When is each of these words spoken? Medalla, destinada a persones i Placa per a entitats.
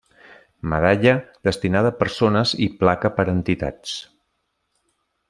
Medalla, 0.71 1.11
destinada 1.49 1.91
a 1.93 1.97
persones 1.99 2.53
i 2.67 2.71
Placa 2.81 3.15
per 3.19 3.27
a 3.29 3.37
entitats. 3.37 3.95